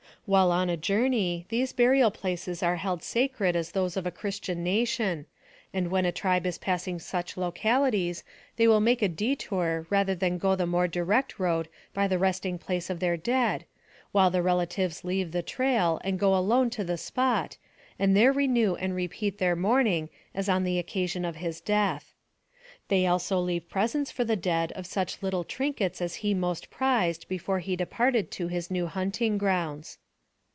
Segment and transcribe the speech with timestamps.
[0.27, 4.63] While on a journey, these burial places are held sacred as those of a Christian
[4.63, 5.25] nation,
[5.73, 8.23] and when a tribe is pass ing such localities
[8.55, 12.57] they will make a detour rather than go the more direct road by the resting
[12.59, 13.65] place of their dead,
[14.13, 17.57] while the relatives leave the trail and go alone to the spot,
[17.99, 22.13] and there renew and repeat their mourning as on the occasion of his death.
[22.89, 27.27] They also leave presents for the dead of such little trinkets as he most prized
[27.27, 29.97] before he departed to his new hunting grounds.